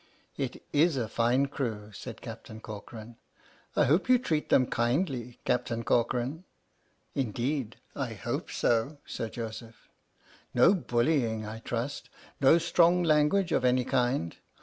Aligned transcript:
"It 0.45 0.63
is 0.73 0.97
a 0.97 1.07
fine 1.07 1.45
crew," 1.45 1.91
said 1.91 2.21
Captain 2.21 2.59
Corcoran." 2.59 3.17
I 3.75 3.83
hope 3.83 4.09
you 4.09 4.17
treat 4.17 4.49
them 4.49 4.65
kindly, 4.65 5.37
Captain 5.45 5.83
Cor 5.83 6.03
coran? 6.05 6.43
""Indeed, 7.13 7.75
I 7.95 8.13
hope 8.13 8.49
so, 8.49 8.97
Sir 9.05 9.29
Joseph."" 9.29 9.89
No 10.55 10.73
bullying, 10.73 11.45
I 11.45 11.59
trust; 11.59 12.09
no 12.39 12.57
strong 12.57 13.03
language 13.03 13.51
of 13.51 13.63
any 13.63 13.85
kind? 13.85 14.35